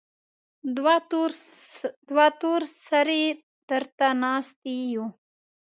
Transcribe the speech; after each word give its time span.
دوه 2.09 2.27
تور 2.39 2.61
سرې 2.87 3.23
درته 3.69 4.07
ناستې 4.23 4.75
يو. 4.93 5.05